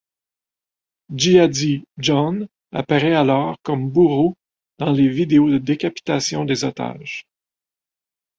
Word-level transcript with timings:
Jihadi 1.13 1.83
John 1.99 2.47
apparaît 2.71 3.13
alors 3.13 3.59
comme 3.61 3.91
bourreau 3.91 4.35
dans 4.79 4.91
les 4.91 5.07
vidéos 5.07 5.51
de 5.51 5.59
décapitations 5.59 6.43
des 6.43 6.63
otages. 6.65 7.27